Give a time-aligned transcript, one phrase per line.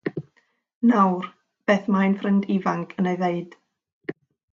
[0.91, 1.27] Nawr,
[1.71, 3.55] beth mae ein ffrind ifanc yn ei ddweud?